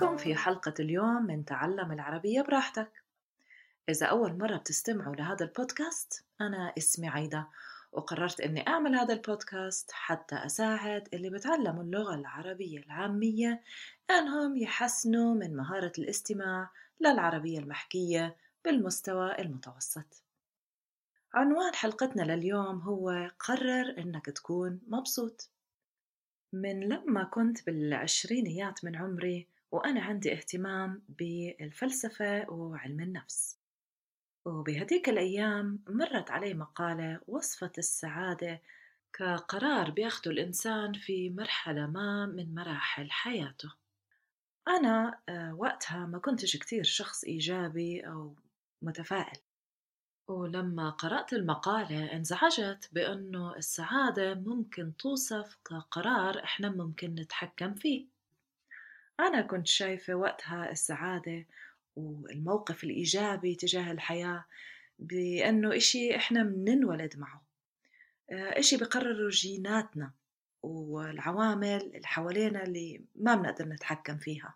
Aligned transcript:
بكم 0.00 0.16
في 0.16 0.34
حلقة 0.34 0.74
اليوم 0.80 1.22
من 1.26 1.44
تعلم 1.44 1.92
العربية 1.92 2.42
براحتك. 2.42 3.02
إذا 3.88 4.06
أول 4.06 4.38
مرة 4.38 4.56
بتستمعوا 4.56 5.16
لهذا 5.16 5.44
البودكاست 5.44 6.24
أنا 6.40 6.72
اسمي 6.78 7.08
عايدة 7.08 7.46
وقررت 7.92 8.40
أني 8.40 8.68
أعمل 8.68 8.94
هذا 8.94 9.14
البودكاست 9.14 9.90
حتى 9.92 10.34
أساعد 10.34 11.08
اللي 11.14 11.30
بتعلموا 11.30 11.82
اللغة 11.82 12.14
العربية 12.14 12.78
العامية 12.78 13.62
أنهم 14.10 14.56
يحسنوا 14.56 15.34
من 15.34 15.56
مهارة 15.56 15.92
الاستماع 15.98 16.70
للعربية 17.00 17.58
المحكية 17.58 18.36
بالمستوى 18.64 19.38
المتوسط. 19.38 20.22
عنوان 21.34 21.74
حلقتنا 21.74 22.22
لليوم 22.22 22.78
هو 22.78 23.30
قرر 23.38 23.94
أنك 23.98 24.26
تكون 24.26 24.80
مبسوط. 24.88 25.50
من 26.52 26.80
لما 26.80 27.24
كنت 27.24 27.66
بالعشرينيات 27.66 28.84
من 28.84 28.96
عمري 28.96 29.49
وأنا 29.72 30.00
عندي 30.00 30.32
اهتمام 30.32 31.02
بالفلسفة 31.08 32.50
وعلم 32.50 33.00
النفس. 33.00 33.58
وبهديك 34.44 35.08
الأيام 35.08 35.84
مرت 35.88 36.30
علي 36.30 36.54
مقالة 36.54 37.20
وصفت 37.26 37.78
السعادة 37.78 38.60
كقرار 39.12 39.90
بياخده 39.90 40.30
الإنسان 40.30 40.92
في 40.92 41.30
مرحلة 41.30 41.86
ما 41.86 42.26
من 42.26 42.54
مراحل 42.54 43.10
حياته. 43.10 43.72
أنا 44.68 45.20
آه، 45.28 45.54
وقتها 45.54 46.06
ما 46.06 46.18
كنتش 46.18 46.56
كتير 46.56 46.84
شخص 46.84 47.24
إيجابي 47.24 48.00
أو 48.00 48.36
متفائل. 48.82 49.38
ولما 50.28 50.90
قرأت 50.90 51.32
المقالة 51.32 52.12
انزعجت 52.12 52.88
بأنه 52.92 53.56
السعادة 53.56 54.34
ممكن 54.34 54.96
توصف 54.96 55.56
كقرار 55.64 56.44
إحنا 56.44 56.68
ممكن 56.70 57.14
نتحكم 57.14 57.74
فيه. 57.74 58.19
أنا 59.26 59.42
كنت 59.42 59.66
شايفة 59.66 60.14
وقتها 60.14 60.70
السعادة 60.70 61.46
والموقف 61.96 62.84
الإيجابي 62.84 63.54
تجاه 63.54 63.92
الحياة 63.92 64.44
بأنه 64.98 65.76
إشي 65.76 66.16
إحنا 66.16 66.42
مننولد 66.42 67.18
معه. 67.18 67.42
آه، 68.30 68.58
إشي 68.58 68.76
بقرره 68.76 69.28
جيناتنا 69.28 70.12
والعوامل 70.62 71.92
اللي 71.94 72.06
حوالينا 72.06 72.62
اللي 72.62 73.04
ما 73.14 73.34
بنقدر 73.34 73.68
نتحكم 73.68 74.18
فيها. 74.18 74.54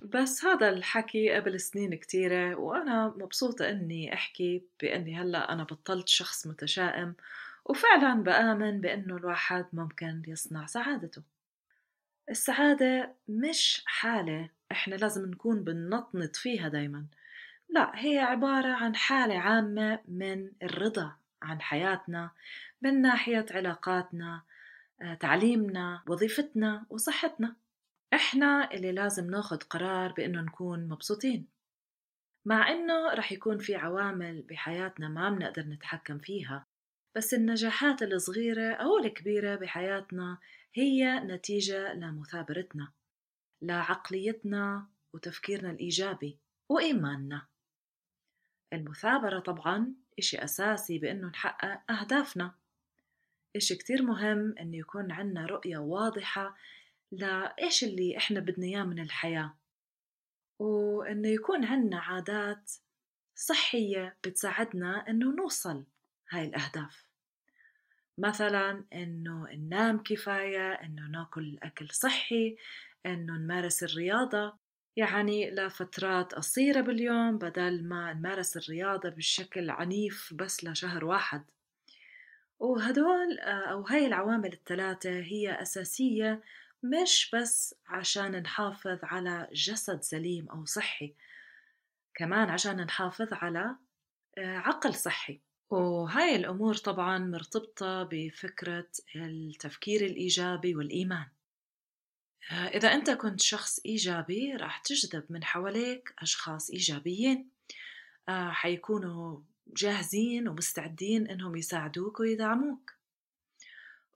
بس 0.00 0.44
هذا 0.44 0.68
الحكي 0.68 1.30
قبل 1.30 1.60
سنين 1.60 1.94
كتيرة 1.94 2.54
وأنا 2.54 3.14
مبسوطة 3.16 3.70
إني 3.70 4.14
أحكي 4.14 4.64
بإني 4.82 5.16
هلأ 5.16 5.52
أنا 5.52 5.64
بطلت 5.64 6.08
شخص 6.08 6.46
متشائم 6.46 7.14
وفعلا 7.64 8.22
بآمن 8.22 8.80
بإنه 8.80 9.16
الواحد 9.16 9.66
ممكن 9.72 10.22
يصنع 10.26 10.66
سعادته. 10.66 11.22
السعادة 12.30 13.14
مش 13.28 13.82
حالة 13.86 14.50
إحنا 14.72 14.94
لازم 14.94 15.30
نكون 15.30 15.64
بننطنط 15.64 16.36
فيها 16.36 16.68
دايما. 16.68 17.06
لا 17.68 17.92
هي 17.94 18.18
عبارة 18.18 18.72
عن 18.72 18.94
حالة 18.94 19.38
عامة 19.38 20.00
من 20.08 20.52
الرضا 20.62 21.16
عن 21.42 21.60
حياتنا 21.60 22.30
من 22.82 23.02
ناحية 23.02 23.46
علاقاتنا 23.50 24.42
آه، 25.02 25.14
تعليمنا 25.14 26.02
وظيفتنا 26.08 26.86
وصحتنا. 26.90 27.56
إحنا 28.14 28.72
اللي 28.72 28.92
لازم 28.92 29.30
ناخد 29.30 29.62
قرار 29.62 30.12
بإنه 30.12 30.40
نكون 30.40 30.88
مبسوطين. 30.88 31.46
مع 32.44 32.68
إنه 32.68 33.14
رح 33.14 33.32
يكون 33.32 33.58
في 33.58 33.76
عوامل 33.76 34.42
بحياتنا 34.42 35.08
ما 35.08 35.30
بنقدر 35.30 35.62
نتحكم 35.62 36.18
فيها 36.18 36.66
بس 37.16 37.34
النجاحات 37.34 38.02
الصغيرة 38.02 38.72
أو 38.72 38.98
الكبيرة 38.98 39.56
بحياتنا 39.56 40.38
هي 40.74 41.20
نتيجة 41.20 41.92
لمثابرتنا 41.92 42.92
لعقليتنا 43.62 44.88
وتفكيرنا 45.12 45.70
الإيجابي 45.70 46.38
وإيماننا. 46.68 47.46
المثابرة 48.72 49.40
طبعا 49.40 49.94
إشي 50.18 50.44
أساسي 50.44 50.98
بإنه 50.98 51.28
نحقق 51.28 51.90
أهدافنا. 51.90 52.54
إشي 53.56 53.74
كتير 53.74 54.02
مهم 54.02 54.54
إنه 54.58 54.76
يكون 54.76 55.12
عنا 55.12 55.46
رؤية 55.46 55.78
واضحة 55.78 56.56
لإيش 57.12 57.84
اللي 57.84 58.16
إحنا 58.16 58.40
بدنا 58.40 58.66
إياه 58.66 58.82
من 58.82 58.98
الحياة. 58.98 59.56
وإنه 60.58 61.28
يكون 61.28 61.64
عنا 61.64 61.98
عادات 61.98 62.72
صحية 63.34 64.16
بتساعدنا 64.24 65.08
إنه 65.08 65.34
نوصل 65.36 65.84
هاي 66.30 66.44
الأهداف. 66.44 67.04
مثلا 68.18 68.84
إنه 68.92 69.46
ننام 69.52 70.02
كفاية 70.02 70.72
إنه 70.72 71.06
ناكل 71.06 71.58
أكل 71.62 71.88
صحي 71.90 72.56
إنه 73.06 73.32
نمارس 73.32 73.82
الرياضة. 73.82 74.58
يعني 74.96 75.50
لفترات 75.50 76.34
قصيرة 76.34 76.80
باليوم 76.80 77.38
بدل 77.38 77.84
ما 77.84 78.12
نمارس 78.12 78.56
الرياضة 78.56 79.08
بشكل 79.08 79.70
عنيف 79.70 80.34
بس 80.34 80.64
لشهر 80.64 81.04
واحد. 81.04 81.44
وهدول 82.58 83.38
أو 83.38 83.82
هاي 83.82 84.06
العوامل 84.06 84.52
الثلاثة 84.52 85.10
هي 85.10 85.62
أساسية 85.62 86.42
مش 86.82 87.30
بس 87.34 87.74
عشان 87.86 88.42
نحافظ 88.42 88.98
على 89.02 89.48
جسد 89.52 90.02
سليم 90.02 90.48
أو 90.50 90.64
صحي 90.64 91.14
كمان 92.14 92.50
عشان 92.50 92.76
نحافظ 92.76 93.28
على 93.32 93.76
آه، 94.38 94.56
عقل 94.58 94.94
صحي. 94.94 95.40
وهاي 95.70 96.36
الأمور 96.36 96.74
طبعا 96.74 97.18
مرتبطة 97.18 98.08
بفكرة 98.12 98.88
التفكير 99.16 100.00
الإيجابي 100.00 100.74
والإيمان. 100.74 101.26
إذا 102.52 102.94
أنت 102.94 103.10
كنت 103.10 103.40
شخص 103.40 103.80
إيجابي 103.86 104.52
راح 104.56 104.78
تجذب 104.78 105.24
من 105.30 105.44
حواليك 105.44 106.14
أشخاص 106.18 106.70
إيجابيين. 106.70 107.50
آه، 108.28 108.50
حيكونوا 108.50 109.40
جاهزين 109.66 110.48
ومستعدين 110.48 111.26
إنهم 111.26 111.56
يساعدوك 111.56 112.20
ويدعموك. 112.20 112.92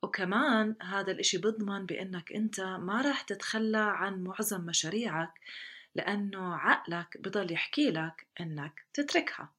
وكمان 0.03 0.77
هذا 0.83 1.13
الإشي 1.13 1.39
بضمن 1.39 1.87
بأنك 1.87 2.33
أنت 2.33 2.61
ما 2.61 3.03
راح 3.03 3.23
تتخلى 3.23 3.79
عن 3.79 4.25
معظم 4.25 4.61
مشاريعك 4.61 5.41
لأنه 5.95 6.55
عقلك 6.55 7.19
بضل 7.21 7.53
يحكي 7.53 7.91
لك 7.91 8.27
أنك 8.41 8.85
تتركها. 8.95 9.53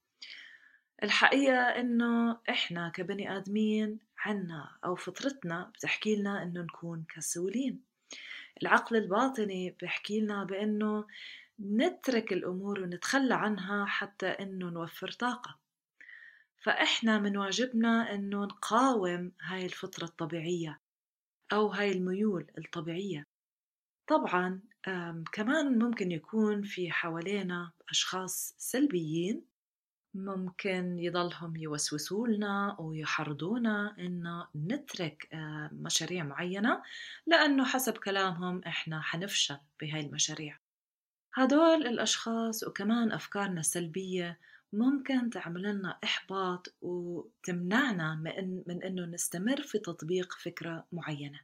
الحقيقة 1.03 1.61
إنه 1.61 2.37
إحنا 2.49 2.89
كبني 2.89 3.37
آدمين 3.37 3.99
عنا 4.17 4.71
أو 4.85 4.95
فطرتنا 4.95 5.71
بتحكي 5.75 6.15
لنا 6.15 6.43
إنه 6.43 6.61
نكون 6.61 7.05
كسولين. 7.15 7.81
العقل 8.61 8.95
الباطني 8.95 9.75
بيحكي 9.81 10.19
لنا 10.19 10.43
بإنه 10.43 11.07
نترك 11.59 12.33
الأمور 12.33 12.79
ونتخلى 12.79 13.33
عنها 13.35 13.85
حتى 13.85 14.27
إنه 14.27 14.69
نوفر 14.69 15.11
طاقة. 15.11 15.57
فإحنا 16.63 17.19
من 17.19 17.37
واجبنا 17.37 18.13
إنه 18.13 18.43
نقاوم 18.45 19.31
هاي 19.41 19.65
الفطرة 19.65 20.05
الطبيعية 20.05 20.79
أو 21.53 21.67
هاي 21.67 21.91
الميول 21.91 22.51
الطبيعية. 22.57 23.27
طبعا 24.07 24.61
كمان 25.31 25.79
ممكن 25.79 26.11
يكون 26.11 26.63
في 26.63 26.91
حوالينا 26.91 27.71
أشخاص 27.89 28.55
سلبيين 28.57 29.45
ممكن 30.15 30.99
يضلهم 30.99 31.55
يوسوسوا 31.55 32.27
لنا 32.27 32.75
ويحرضونا 32.79 33.95
إنه 33.99 34.47
نترك 34.55 35.29
مشاريع 35.71 36.23
معينة 36.23 36.81
لأنه 37.27 37.65
حسب 37.65 37.97
كلامهم 37.97 38.61
إحنا 38.67 39.01
حنفشل 39.01 39.57
بهاي 39.81 40.01
المشاريع. 40.01 40.59
هدول 41.33 41.87
الأشخاص 41.87 42.63
وكمان 42.63 43.11
أفكارنا 43.11 43.59
السلبية 43.59 44.39
ممكن 44.73 45.29
تعمل 45.29 45.61
لنا 45.61 45.99
إحباط 46.03 46.75
وتمنعنا 46.81 48.15
من, 48.15 48.63
من 48.67 48.83
إنه 48.83 49.05
نستمر 49.05 49.61
في 49.61 49.79
تطبيق 49.79 50.33
فكرة 50.33 50.87
معينة. 50.91 51.39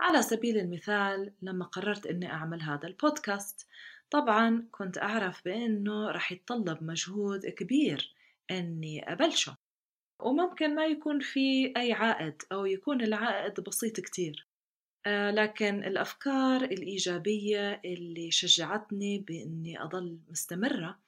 على 0.00 0.22
سبيل 0.22 0.58
المثال 0.58 1.32
لما 1.42 1.64
قررت 1.64 2.06
إني 2.06 2.32
أعمل 2.32 2.62
هذا 2.62 2.86
البودكاست 2.86 3.66
طبعا 4.10 4.68
كنت 4.70 4.98
أعرف 4.98 5.44
بأنه 5.44 6.10
رح 6.10 6.32
يتطلب 6.32 6.82
مجهود 6.82 7.46
كبير 7.46 8.14
إني 8.50 9.12
أبلشه 9.12 9.56
وممكن 10.20 10.74
ما 10.74 10.86
يكون 10.86 11.20
في 11.20 11.72
أي 11.76 11.92
عائد 11.92 12.42
أو 12.52 12.66
يكون 12.66 13.02
العائد 13.02 13.60
بسيط 13.60 14.00
كتير. 14.00 14.48
آه، 15.06 15.30
لكن 15.30 15.84
الأفكار 15.84 16.64
الإيجابية 16.64 17.80
اللي 17.84 18.30
شجعتني 18.30 19.18
بإني 19.18 19.82
أضل 19.82 20.20
مستمرة 20.28 20.98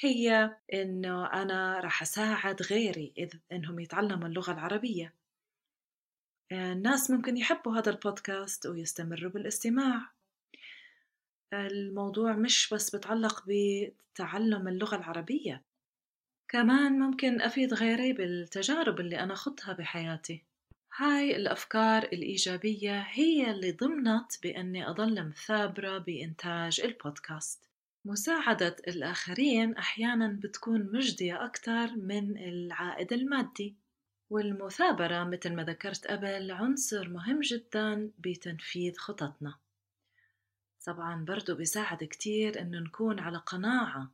هي 0.00 0.56
إنه 0.74 1.26
أنا 1.26 1.80
راح 1.80 2.02
أساعد 2.02 2.62
غيري 2.62 3.12
إذ 3.18 3.34
إنهم 3.52 3.80
يتعلموا 3.80 4.28
اللغة 4.28 4.52
العربية. 4.52 5.14
الناس 6.52 7.10
ممكن 7.10 7.36
يحبوا 7.36 7.78
هذا 7.78 7.90
البودكاست 7.90 8.66
ويستمروا 8.66 9.30
بالاستماع. 9.30 10.17
الموضوع 11.52 12.32
مش 12.32 12.74
بس 12.74 12.96
بتعلق 12.96 13.44
بتعلم 13.48 14.68
اللغة 14.68 14.96
العربية 14.96 15.64
كمان 16.48 16.98
ممكن 16.98 17.40
أفيد 17.40 17.74
غيري 17.74 18.12
بالتجارب 18.12 19.00
اللي 19.00 19.20
أنا 19.20 19.34
خضتها 19.34 19.72
بحياتي. 19.72 20.44
هاي 20.96 21.36
الأفكار 21.36 22.02
الإيجابية 22.02 23.00
هي 23.00 23.50
اللي 23.50 23.72
ضمنت 23.72 24.42
بأني 24.42 24.88
أضل 24.88 25.28
مثابرة 25.28 25.98
بإنتاج 25.98 26.80
البودكاست. 26.80 27.64
مساعدة 28.04 28.76
الآخرين 28.88 29.76
أحيانا 29.76 30.38
بتكون 30.42 30.92
مجدية 30.92 31.44
أكثر 31.44 31.96
من 31.96 32.38
العائد 32.38 33.12
المادي 33.12 33.76
والمثابرة 34.30 35.24
مثل 35.24 35.54
ما 35.54 35.64
ذكرت 35.64 36.06
قبل 36.06 36.50
عنصر 36.50 37.08
مهم 37.08 37.40
جدا 37.40 38.10
بتنفيذ 38.18 38.96
خططنا. 38.96 39.58
طبعا 40.88 41.24
برضو 41.24 41.54
بيساعد 41.54 42.04
كتير 42.04 42.60
إنه 42.60 42.78
نكون 42.78 43.18
على 43.20 43.38
قناعة 43.38 44.10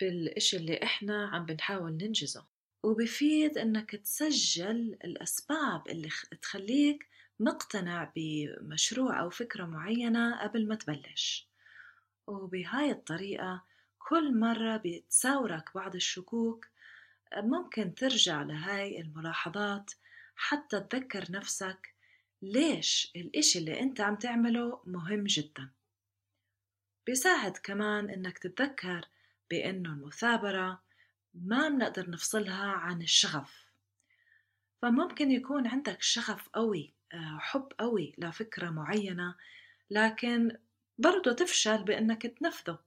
بالإشي 0.00 0.56
اللي 0.56 0.82
إحنا 0.82 1.28
عم 1.28 1.46
بنحاول 1.46 1.92
ننجزه. 1.92 2.46
وبفيد 2.82 3.58
إنك 3.58 3.90
تسجل 3.96 4.98
الأسباب 5.04 5.88
اللي 5.88 6.08
تخليك 6.42 7.08
مقتنع 7.40 8.12
بمشروع 8.16 9.20
أو 9.20 9.30
فكرة 9.30 9.64
معينة 9.64 10.42
قبل 10.42 10.68
ما 10.68 10.74
تبلش. 10.74 11.48
وبهاي 12.26 12.90
الطريقة 12.90 13.64
كل 13.98 14.38
مرة 14.38 14.82
بتساورك 14.84 15.70
بعض 15.74 15.94
الشكوك 15.94 16.66
ممكن 17.36 17.94
ترجع 17.94 18.42
لهاي 18.42 19.00
الملاحظات 19.00 19.90
حتى 20.36 20.80
تذكر 20.80 21.24
نفسك 21.30 21.94
ليش 22.42 23.12
الإشي 23.16 23.58
اللي 23.58 23.80
أنت 23.80 24.00
عم 24.00 24.16
تعمله 24.16 24.80
مهم 24.86 25.24
جدا. 25.24 25.77
بيساعد 27.08 27.56
كمان 27.56 28.10
إنك 28.10 28.38
تتذكر 28.38 29.08
بإنه 29.50 29.92
المثابرة 29.92 30.82
ما 31.34 31.68
بنقدر 31.68 32.10
نفصلها 32.10 32.66
عن 32.66 33.02
الشغف. 33.02 33.64
فممكن 34.82 35.30
يكون 35.30 35.66
عندك 35.66 36.02
شغف 36.02 36.48
قوي 36.48 36.92
آه، 37.12 37.38
حب 37.40 37.72
قوي 37.78 38.14
لفكرة 38.18 38.70
معينة 38.70 39.34
لكن 39.90 40.56
برضو 40.98 41.32
تفشل 41.32 41.84
بأنك 41.84 42.22
تنفذه. 42.22 42.78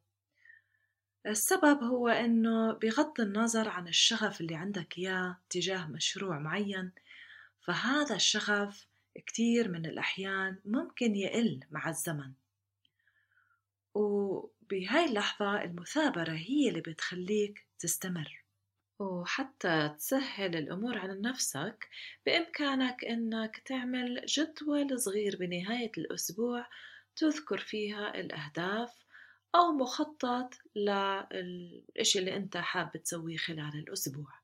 السبب 1.25 1.83
هو 1.83 2.07
أنه 2.07 2.73
بغض 2.73 3.21
النظر 3.21 3.69
عن 3.69 3.87
الشغف 3.87 4.41
اللي 4.41 4.55
عندك 4.55 4.97
إياه 4.97 5.37
تجاه 5.49 5.87
مشروع 5.87 6.39
معين 6.39 6.91
فهذا 7.61 8.15
الشغف 8.15 8.87
كتير 9.27 9.71
من 9.71 9.85
الأحيان 9.85 10.57
ممكن 10.65 11.15
يقل 11.15 11.59
مع 11.71 11.89
الزمن. 11.89 12.31
وبهاي 13.95 15.05
اللحظة 15.05 15.63
المثابرة 15.63 16.31
هي 16.31 16.69
اللي 16.69 16.81
بتخليك 16.81 17.67
تستمر. 17.79 18.43
وحتى 18.99 19.95
تسهل 19.97 20.55
الأمور 20.55 20.97
على 20.97 21.21
نفسك 21.21 21.89
بإمكانك 22.25 23.05
إنك 23.05 23.57
تعمل 23.65 24.25
جدول 24.25 24.99
صغير 24.99 25.37
بنهاية 25.39 25.91
الأسبوع 25.97 26.67
تذكر 27.15 27.57
فيها 27.57 28.19
الأهداف 28.19 28.89
أو 29.55 29.71
مخطط 29.71 30.53
للإشي 30.75 32.19
اللي 32.19 32.35
أنت 32.35 32.57
حاب 32.57 32.91
تسويه 33.03 33.37
خلال 33.37 33.75
الأسبوع. 33.75 34.40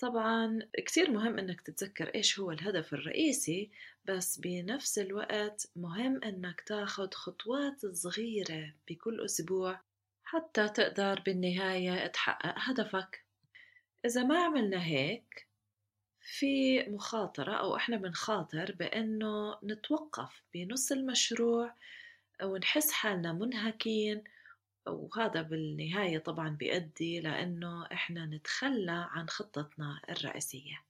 طبعا 0.00 0.58
كتير 0.78 1.10
مهم 1.10 1.38
إنك 1.38 1.60
تتذكر 1.60 2.14
إيش 2.14 2.38
هو 2.40 2.50
الهدف 2.50 2.94
الرئيسي 2.94 3.70
بس 4.04 4.38
بنفس 4.38 4.98
الوقت 4.98 5.70
مهم 5.76 6.24
إنك 6.24 6.60
تاخد 6.60 7.14
خطوات 7.14 7.86
صغيرة 7.86 8.74
بكل 8.88 9.24
أسبوع 9.24 9.80
حتى 10.24 10.68
تقدر 10.68 11.20
بالنهاية 11.26 12.06
تحقق 12.06 12.54
هدفك. 12.56 13.24
إذا 14.04 14.22
ما 14.22 14.44
عملنا 14.44 14.84
هيك 14.84 15.46
في 16.20 16.82
مخاطرة 16.82 17.52
أو 17.52 17.76
إحنا 17.76 17.96
بنخاطر 17.96 18.74
بأنه 18.78 19.58
نتوقف 19.64 20.42
بنص 20.54 20.92
المشروع 20.92 21.74
ونحس 22.42 22.92
حالنا 22.92 23.32
منهكين 23.32 24.24
وهذا 24.86 25.42
بالنهاية 25.42 26.18
طبعا 26.18 26.48
بيؤدي 26.48 27.20
لأنه 27.20 27.86
إحنا 27.92 28.26
نتخلى 28.26 29.08
عن 29.10 29.28
خطتنا 29.28 30.00
الرئيسية. 30.10 30.84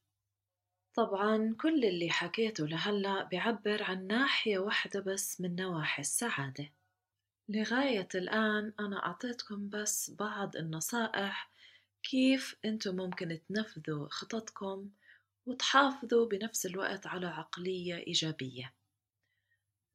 طبعا 0.95 1.55
كل 1.61 1.85
اللي 1.85 2.11
حكيته 2.11 2.67
لهلأ 2.67 3.25
بيعبر 3.25 3.83
عن 3.83 4.07
ناحية 4.07 4.59
واحدة 4.59 5.01
بس 5.01 5.41
من 5.41 5.57
نواحي 5.57 6.01
السعادة. 6.01 6.71
لغاية 7.49 8.09
الآن 8.15 8.73
أنا 8.81 9.07
أعطيتكم 9.07 9.69
بس 9.69 10.11
بعض 10.11 10.57
النصائح 10.57 11.51
كيف 12.03 12.57
أنتم 12.65 12.97
ممكن 12.97 13.41
تنفذوا 13.49 14.09
خططكم 14.11 14.91
وتحافظوا 15.47 16.27
بنفس 16.29 16.67
الوقت 16.67 17.07
على 17.07 17.27
عقلية 17.27 17.97
إيجابية. 18.07 18.73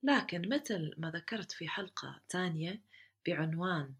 لكن 0.03 0.49
مثل 0.49 0.93
ما 0.97 1.11
ذكرت 1.11 1.51
في 1.51 1.67
حلقة 1.67 2.21
تانية 2.29 2.81
بعنوان 3.25 3.93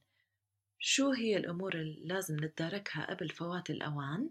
شو 0.80 1.12
هي 1.12 1.38
الأمور 1.38 1.74
اللي 1.76 2.02
لازم 2.04 2.36
نتداركها 2.44 3.06
قبل 3.06 3.30
فوات 3.30 3.70
الأوان؟ 3.70 4.30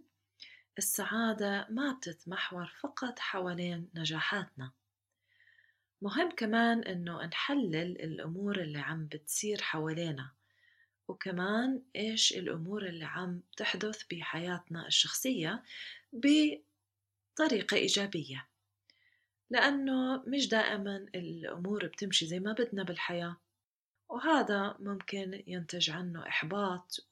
السعادة 0.78 1.66
ما 1.70 1.92
بتتمحور 1.92 2.66
فقط 2.80 3.18
حوالين 3.18 3.90
نجاحاتنا. 3.94 4.72
مهم 6.02 6.30
كمان 6.30 6.82
إنه 6.82 7.26
نحلل 7.26 8.00
الأمور 8.00 8.60
اللي 8.60 8.78
عم 8.78 9.06
بتصير 9.06 9.62
حوالينا 9.62 10.30
وكمان 11.08 11.82
إيش 11.96 12.32
الأمور 12.32 12.86
اللي 12.86 13.04
عم 13.04 13.42
تحدث 13.56 14.02
بحياتنا 14.10 14.86
الشخصية 14.86 15.62
بطريقة 16.12 17.76
إيجابية. 17.76 18.46
لأنه 19.50 20.22
مش 20.26 20.48
دائما 20.48 20.96
الأمور 21.14 21.86
بتمشي 21.86 22.26
زي 22.26 22.40
ما 22.40 22.52
بدنا 22.52 22.82
بالحياة. 22.82 23.36
وهذا 24.14 24.76
ممكن 24.78 25.42
ينتج 25.46 25.90
عنه 25.90 26.28
إحباط 26.28 27.06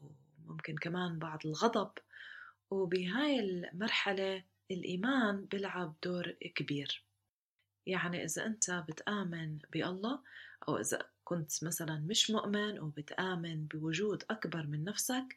وممكن 0.48 0.76
كمان 0.76 1.18
بعض 1.18 1.46
الغضب. 1.46 1.90
وبهاي 2.70 3.40
المرحلة 3.40 4.44
الإيمان 4.70 5.44
بيلعب 5.44 5.94
دور 6.02 6.30
كبير. 6.30 7.04
يعني 7.86 8.24
إذا 8.24 8.46
أنت 8.46 8.70
بتآمن 8.88 9.58
بالله 9.72 10.20
أو 10.68 10.78
إذا 10.78 11.08
كنت 11.24 11.64
مثلا 11.64 11.98
مش 11.98 12.30
مؤمن 12.30 12.78
وبتآمن 12.78 13.66
بوجود 13.66 14.24
أكبر 14.30 14.66
من 14.66 14.84
نفسك 14.84 15.36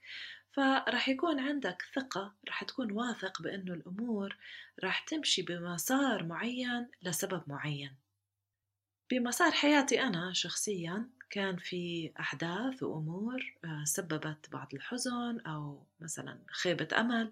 فرح 0.51 1.09
يكون 1.09 1.39
عندك 1.39 1.83
ثقة 1.95 2.33
رح 2.49 2.63
تكون 2.63 2.91
واثق 2.91 3.41
بأنه 3.41 3.73
الأمور 3.73 4.37
رح 4.83 4.99
تمشي 4.99 5.41
بمسار 5.41 6.23
معين 6.23 6.87
لسبب 7.01 7.43
معين. 7.47 7.95
بمسار 9.11 9.51
حياتي 9.51 10.01
أنا 10.01 10.33
شخصيا 10.33 11.09
كان 11.29 11.57
في 11.57 12.11
أحداث 12.19 12.83
وأمور 12.83 13.53
آه، 13.65 13.83
سببت 13.83 14.49
بعض 14.51 14.73
الحزن 14.73 15.39
أو 15.47 15.83
مثلا 15.99 16.39
خيبة 16.47 16.87
أمل. 16.99 17.31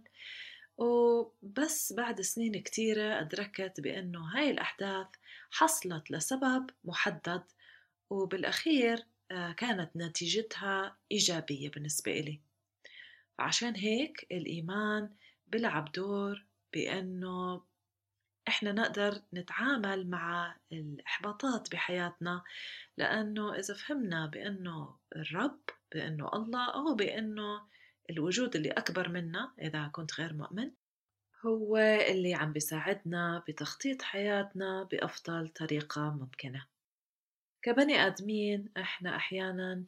وبس 0.77 1.93
بعد 1.93 2.21
سنين 2.21 2.61
كتيرة 2.61 3.21
أدركت 3.21 3.79
بأنه 3.79 4.19
هاي 4.19 4.51
الأحداث 4.51 5.07
حصلت 5.51 6.11
لسبب 6.11 6.69
محدد 6.83 7.43
وبالأخير 8.09 9.05
آه، 9.31 9.51
كانت 9.51 9.89
نتيجتها 9.95 10.97
إيجابية 11.11 11.69
بالنسبة 11.69 12.11
إلي. 12.11 12.39
فعشان 13.37 13.75
هيك 13.75 14.27
الإيمان 14.31 15.09
بلعب 15.47 15.91
دور 15.91 16.45
بأنه 16.73 17.61
إحنا 18.47 18.71
نقدر 18.71 19.21
نتعامل 19.33 20.09
مع 20.09 20.55
الإحباطات 20.71 21.71
بحياتنا 21.71 22.43
لأنه 22.97 23.55
إذا 23.55 23.73
فهمنا 23.73 24.25
بأنه 24.25 24.95
الرب 25.15 25.59
بأنه 25.91 26.29
الله 26.33 26.73
أو 26.73 26.95
بأنه 26.95 27.61
الوجود 28.09 28.55
اللي 28.55 28.71
أكبر 28.71 29.09
منا 29.09 29.53
إذا 29.61 29.87
كنت 29.87 30.19
غير 30.19 30.33
مؤمن 30.33 30.71
هو 31.45 31.77
اللي 31.77 32.33
عم 32.33 32.53
بيساعدنا 32.53 33.43
بتخطيط 33.47 34.01
حياتنا 34.01 34.83
بأفضل 34.83 35.47
طريقة 35.47 36.09
ممكنة. 36.09 36.65
كبني 37.61 38.07
آدمين 38.07 38.69
إحنا 38.77 39.15
أحيانا 39.15 39.83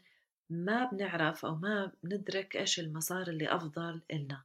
ما 0.49 0.85
بنعرف 0.85 1.45
أو 1.45 1.55
ما 1.55 1.91
بندرك 2.03 2.55
إيش 2.55 2.79
المسار 2.79 3.27
اللي 3.27 3.55
أفضل 3.55 4.01
إلنا 4.11 4.41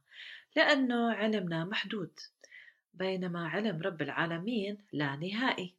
لأنه 0.55 1.13
علمنا 1.13 1.65
محدود. 1.65 2.19
بينما 2.93 3.47
علم 3.47 3.81
رب 3.81 4.01
العالمين 4.01 4.77
لا 4.93 5.15
نهائي. 5.15 5.75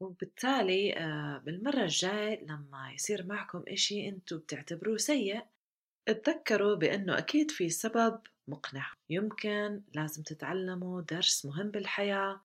وبالتالي 0.00 0.96
آه، 0.98 1.38
بالمرة 1.38 1.82
الجاي 1.82 2.44
لما 2.44 2.92
يصير 2.94 3.26
معكم 3.26 3.62
إشي 3.68 4.08
أنتو 4.08 4.38
بتعتبروه 4.38 4.96
سيء 4.96 5.42
اتذكروا 6.08 6.74
بأنه 6.74 7.18
أكيد 7.18 7.50
في 7.50 7.68
سبب 7.68 8.20
مقنع. 8.48 8.92
يمكن 9.10 9.82
لازم 9.94 10.22
تتعلموا 10.22 11.00
درس 11.00 11.46
مهم 11.46 11.70
بالحياة 11.70 12.40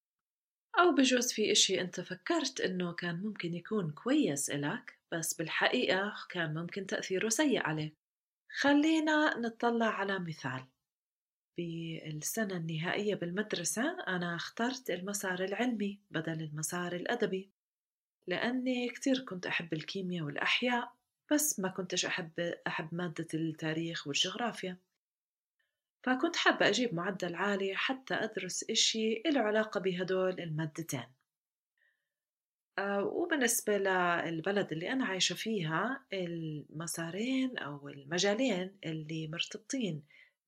أو 0.80 0.92
بجوز 0.96 1.34
في 1.34 1.52
إشي 1.52 1.82
أنت 1.82 2.02
فكرت 2.02 2.62
إنه 2.62 2.94
كان 2.94 3.22
ممكن 3.22 3.54
يكون 3.54 3.92
كويس 3.92 4.50
إلك 4.50 5.00
بس 5.12 5.34
بالحقيقة 5.34 6.13
كان 6.30 6.54
ممكن 6.54 6.86
تأثيره 6.88 7.30
سيء 7.30 7.60
عليك. 7.68 7.96
خلينا 8.60 9.38
نطلع 9.38 9.86
على 9.86 10.20
مثال. 10.20 10.73
بالسنة 11.57 12.57
النهائية 12.57 13.15
بالمدرسة 13.15 13.98
أنا 14.07 14.36
اخترت 14.36 14.89
المسار 14.89 15.43
العلمي 15.43 16.00
بدل 16.12 16.41
المسار 16.41 16.93
الأدبي 16.93 17.50
لأني 18.27 18.89
كتير 18.89 19.19
كنت 19.19 19.45
أحب 19.45 19.74
الكيمياء 19.74 20.25
والأحياء 20.25 20.93
بس 21.31 21.60
ما 21.60 21.69
كنتش 21.69 22.05
أحب 22.05 22.39
أحب 22.67 22.95
مادة 22.95 23.27
التاريخ 23.33 24.07
والجغرافيا. 24.07 24.77
فكنت 26.03 26.36
حابة 26.36 26.67
أجيب 26.67 26.93
معدل 26.93 27.36
عالي 27.36 27.75
حتى 27.75 28.13
أدرس 28.13 28.65
إشي 28.69 29.22
إله 29.25 29.41
علاقة 29.41 29.79
بهدول 29.79 30.39
المادتين. 30.39 31.07
آه، 32.77 33.03
وبالنسبة 33.03 33.77
للبلد 33.77 34.72
اللي 34.72 34.91
أنا 34.91 35.05
عايشة 35.05 35.36
فيها 35.36 36.05
المسارين 36.13 37.57
أو 37.57 37.89
المجالين 37.89 38.77
اللي 38.86 39.27
مرتبطين 39.27 40.03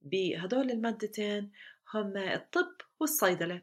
بهدول 0.06 0.72
المادتين 0.72 1.52
هم 1.94 2.18
الطب 2.18 2.76
والصيدلة. 3.00 3.62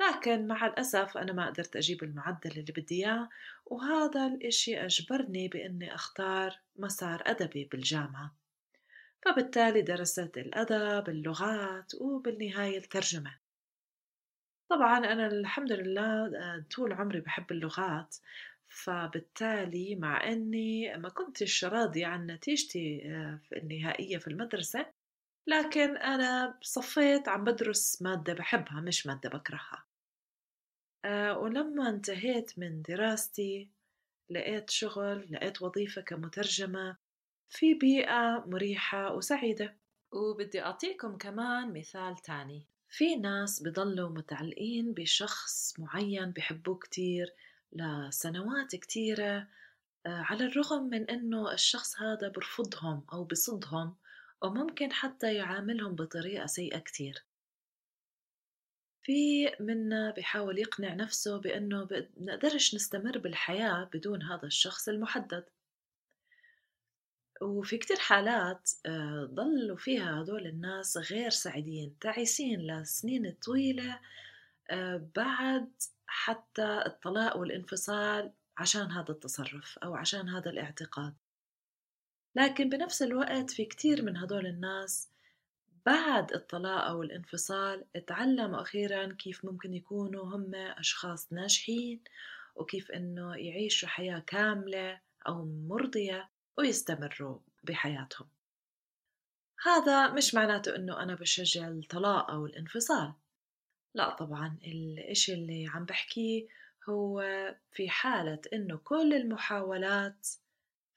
لكن 0.00 0.46
مع 0.46 0.66
الأسف 0.66 1.18
أنا 1.18 1.32
ما 1.32 1.46
قدرت 1.46 1.76
أجيب 1.76 2.04
المعدل 2.04 2.50
اللي 2.50 2.72
بدي 2.76 2.94
إياه 3.04 3.28
وهذا 3.66 4.26
الإشي 4.26 4.84
أجبرني 4.84 5.48
بإني 5.48 5.94
أختار 5.94 6.58
مسار 6.76 7.22
أدبي 7.26 7.64
بالجامعة. 7.64 8.34
فبالتالي 9.24 9.82
درست 9.82 10.38
الأدب 10.38 11.08
اللغات 11.08 11.94
وبالنهاية 11.94 12.78
الترجمة. 12.78 13.34
طبعا 14.68 14.98
أنا 14.98 15.26
الحمد 15.26 15.72
لله 15.72 16.26
آه، 16.36 16.64
طول 16.76 16.92
عمري 16.92 17.20
بحب 17.20 17.52
اللغات. 17.52 18.16
فبالتالي 18.68 19.96
مع 19.96 20.28
أني 20.28 20.96
ما 20.96 21.08
كنتش 21.08 21.64
راضية 21.64 22.06
عن 22.06 22.26
نتيجتي 22.26 23.02
آه، 23.04 23.40
النهائية 23.56 24.18
في 24.18 24.28
المدرسة 24.28 24.86
لكن 25.50 25.96
أنا 25.96 26.58
صفيت 26.62 27.28
عم 27.28 27.44
بدرس 27.44 28.02
مادة 28.02 28.32
بحبها 28.32 28.80
مش 28.80 29.06
مادة 29.06 29.28
بكرهها. 29.28 29.84
آه، 31.04 31.38
ولما 31.38 31.88
انتهيت 31.88 32.58
من 32.58 32.82
دراستي 32.82 33.70
لقيت 34.30 34.70
شغل 34.70 35.26
لقيت 35.30 35.62
وظيفة 35.62 36.02
كمترجمة 36.02 36.96
في 37.48 37.74
بيئة 37.74 38.44
مريحة 38.46 39.14
وسعيدة. 39.14 39.76
وبدي 40.12 40.62
أعطيكم 40.62 41.16
كمان 41.16 41.72
مثال 41.72 42.16
تاني. 42.16 42.66
في 42.88 43.16
ناس 43.16 43.62
بضلوا 43.62 44.10
متعلقين 44.10 44.92
بشخص 44.92 45.80
معين 45.80 46.30
بحبوه 46.30 46.78
كتير 46.78 47.34
لسنوات 47.72 48.76
كتيرة 48.76 49.48
آه، 50.06 50.22
على 50.22 50.44
الرغم 50.44 50.82
من 50.82 51.10
إنه 51.10 51.52
الشخص 51.52 52.00
هذا 52.02 52.28
برفضهم 52.28 53.04
أو 53.12 53.24
بصدهم. 53.24 53.96
وممكن 54.42 54.92
حتى 54.92 55.34
يعاملهم 55.34 55.94
بطريقة 55.94 56.46
سيئة 56.46 56.78
كتير. 56.78 57.24
في 59.02 59.50
منا 59.60 60.10
بيحاول 60.10 60.58
يقنع 60.58 60.94
نفسه 60.94 61.40
بأنه 61.40 61.84
بنقدرش 61.84 62.74
نستمر 62.74 63.18
بالحياة 63.18 63.90
بدون 63.94 64.22
هذا 64.22 64.46
الشخص 64.46 64.88
المحدد. 64.88 65.44
وفي 67.42 67.78
كتير 67.78 67.96
حالات 67.98 68.70
آه، 68.86 69.28
ضلوا 69.34 69.76
فيها 69.76 70.22
هدول 70.22 70.46
الناس 70.46 70.96
غير 70.96 71.30
سعيدين 71.30 71.98
تعيسين 72.00 72.60
لسنين 72.60 73.32
طويلة 73.32 74.00
آه، 74.70 75.08
بعد 75.16 75.72
حتى 76.06 76.82
الطلاق 76.86 77.36
والانفصال 77.36 78.32
عشان 78.58 78.90
هذا 78.92 79.10
التصرف 79.10 79.78
أو 79.78 79.94
عشان 79.94 80.28
هذا 80.28 80.50
الاعتقاد. 80.50 81.14
لكن 82.34 82.68
بنفس 82.68 83.02
الوقت 83.02 83.50
في 83.50 83.64
كتير 83.64 84.02
من 84.02 84.16
هدول 84.16 84.46
الناس 84.46 85.08
بعد 85.86 86.32
الطلاق 86.32 86.84
أو 86.84 87.02
الانفصال 87.02 87.84
تعلموا 88.06 88.62
أخيرا 88.62 89.12
كيف 89.12 89.44
ممكن 89.44 89.74
يكونوا 89.74 90.24
هم 90.24 90.54
أشخاص 90.54 91.32
ناجحين 91.32 92.00
وكيف 92.56 92.90
إنه 92.90 93.36
يعيشوا 93.36 93.88
حياة 93.88 94.22
كاملة 94.26 95.00
أو 95.26 95.44
مرضية 95.44 96.28
ويستمروا 96.58 97.38
بحياتهم. 97.64 98.28
هذا 99.64 100.12
مش 100.12 100.34
معناته 100.34 100.76
إنه 100.76 101.02
أنا 101.02 101.14
بشجع 101.14 101.68
الطلاق 101.68 102.30
أو 102.30 102.46
الانفصال. 102.46 103.12
لا 103.94 104.14
طبعا 104.14 104.58
الإشي 104.66 105.34
اللي 105.34 105.66
عم 105.68 105.84
بحكيه 105.84 106.46
هو 106.88 107.22
في 107.72 107.88
حالة 107.88 108.40
إنه 108.52 108.76
كل 108.76 109.14
المحاولات 109.14 110.28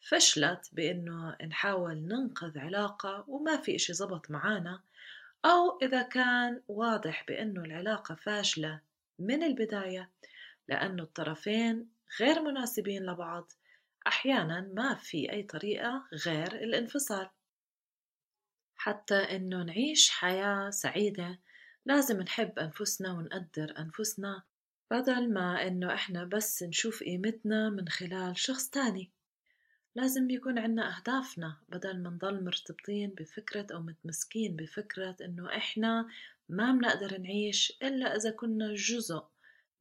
فشلت 0.04 0.70
بإنه 0.74 1.38
نحاول 1.48 1.98
ننقذ 1.98 2.60
علاقة 2.60 3.26
وما 3.28 3.58
في 3.58 3.76
إشي 3.76 3.94
زبط 3.94 4.32
معانا 4.32 4.82
أو 5.46 5.80
إذا 5.82 6.02
كان 6.02 6.62
واضح 6.68 7.26
بإنه 7.28 7.62
العلاقة 7.62 8.16
فاشلة 8.16 8.82
من 9.20 9.44
البداية 9.44 10.10
لأنه 10.68 11.04
الطرفين 11.04 11.90
غير 12.20 12.42
مناسبين 12.42 13.06
لبعض 13.06 13.52
أحيانا 14.08 14.72
ما 14.74 14.96
في 14.96 15.32
أي 15.32 15.44
طريقة 15.44 16.04
غير 16.26 16.56
الانفصال. 16.56 17.30
حتى 18.76 19.16
إنه 19.16 19.64
نعيش 19.64 20.10
حياة 20.10 20.70
سعيدة 20.70 21.40
لازم 21.86 22.22
نحب 22.22 22.60
أنفسنا 22.60 23.14
ونقدر 23.14 23.74
أنفسنا 23.80 24.44
بدل 24.92 25.34
ما 25.34 25.68
إنه 25.68 25.94
إحنا 25.94 26.24
بس 26.24 26.64
نشوف 26.64 27.04
قيمتنا 27.04 27.70
من 27.70 27.90
خلال 27.90 28.38
شخص 28.38 28.70
تاني. 28.70 29.12
لازم 29.96 30.30
يكون 30.30 30.60
عنا 30.60 30.98
أهدافنا 30.98 31.58
بدل 31.70 32.04
ما 32.04 32.10
نضل 32.10 32.44
مرتبطين 32.44 33.10
بفكرة 33.10 33.68
أو 33.74 33.82
متمسكين 33.82 34.56
بفكرة 34.56 35.16
إنه 35.22 35.58
إحنا 35.58 36.08
ما 36.50 36.72
بنقدر 36.72 37.18
نعيش 37.18 37.78
إلا 37.84 38.16
إذا 38.16 38.32
كنا 38.32 38.74
جزء 38.74 39.24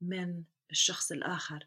من 0.01 0.43
الشخص 0.71 1.13
الآخر. 1.13 1.67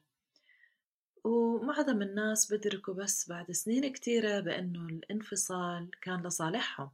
ومعظم 1.24 2.02
الناس 2.02 2.54
بدركوا 2.54 2.94
بس 2.94 3.30
بعد 3.30 3.52
سنين 3.52 3.94
كتيرة 3.94 4.40
بأنه 4.40 4.86
الانفصال 4.86 5.90
كان 6.02 6.28
لصالحهم 6.28 6.90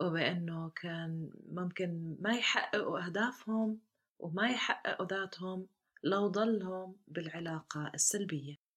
وبأنه 0.00 0.70
كان 0.70 1.30
ممكن 1.52 2.16
ما 2.20 2.34
يحققوا 2.34 3.06
أهدافهم 3.06 3.78
وما 4.18 4.48
يحققوا 4.48 5.06
ذاتهم 5.06 5.66
لو 6.02 6.26
ضلهم 6.28 6.96
بالعلاقة 7.08 7.90
السلبية. 7.94 8.67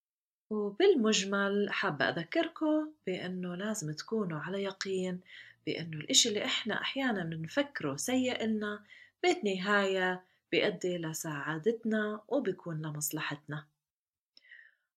وبالمجمل 0.52 1.68
حابة 1.72 2.10
أذكركم 2.10 2.92
بأنه 3.08 3.56
لازم 3.56 3.92
تكونوا 3.92 4.40
على 4.40 4.64
يقين 4.64 5.20
بأنه 5.66 5.98
الإشي 5.98 6.30
اللي 6.30 6.46
إحنا 6.46 6.82
أحيانا 6.82 7.24
بنفكره 7.24 7.96
سيء 7.96 8.44
إلنا 8.44 8.84
بالنهاية 9.24 10.24
بيؤدي 10.52 10.98
لسعادتنا 10.98 12.22
وبيكون 12.28 12.82
لمصلحتنا. 12.82 13.66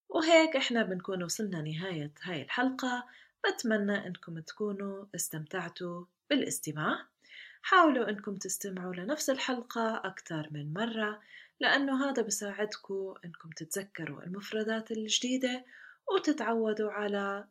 وهيك 0.08 0.56
إحنا 0.56 0.82
بنكون 0.82 1.22
وصلنا 1.22 1.62
نهاية 1.62 2.12
هاي 2.22 2.42
الحلقة. 2.42 3.04
بتمنى 3.46 4.06
إنكم 4.06 4.38
تكونوا 4.38 5.04
استمتعتوا 5.14 6.04
بالاستماع. 6.30 7.06
حاولوا 7.62 8.08
إنكم 8.08 8.36
تستمعوا 8.36 8.94
لنفس 8.94 9.30
الحلقة 9.30 9.96
أكثر 9.96 10.48
من 10.50 10.72
مرة. 10.74 11.20
لأنه 11.60 12.10
هذا 12.10 12.22
بساعدكم 12.22 13.14
إنكم 13.24 13.50
تتذكروا 13.56 14.22
المفردات 14.22 14.90
الجديدة 14.90 15.64
وتتعودوا 16.14 16.90
على 16.90 17.48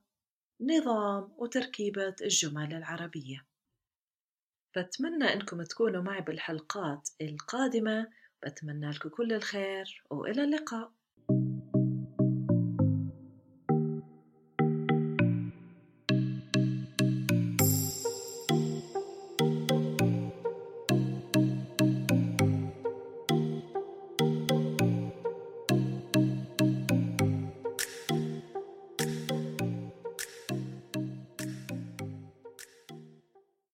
نظام 0.62 1.34
وتركيبة 1.38 2.16
الجمل 2.22 2.74
العربية. 2.74 3.46
بتمنى 4.78 5.34
إنكم 5.34 5.64
تكونوا 5.64 6.02
معي 6.02 6.22
بالحلقات 6.22 7.10
القادمة. 7.22 8.08
بتمنى 8.46 8.90
لكم 8.92 9.10
كل 9.10 9.34
الخير 9.34 10.04
وإلى 10.10 10.44
اللقاء. 10.44 10.92